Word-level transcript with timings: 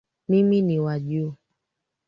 Mimi 0.27 0.61
ni 0.61 0.79
wa 0.79 0.99
juu. 0.99 1.33